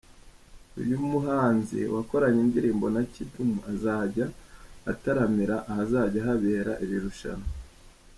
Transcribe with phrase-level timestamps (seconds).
[0.81, 4.25] Uyu muhanzi, wakoranye indirimbo na Kidum, azajya
[4.91, 7.47] utaramira ahazajya habera iri rushanwa.